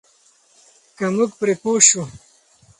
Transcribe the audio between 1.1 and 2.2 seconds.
موږ پرې پوه شو.